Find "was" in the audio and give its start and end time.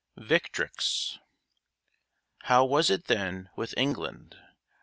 2.65-2.89